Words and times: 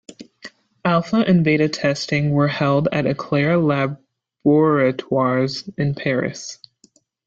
Alpha 0.83 1.17
and 1.17 1.43
beta 1.43 1.69
testing 1.69 2.31
were 2.31 2.47
held 2.47 2.87
at 2.91 3.05
Eclair 3.05 3.57
Laboratoires 3.59 5.71
in 5.77 5.93
Paris. 5.93 6.57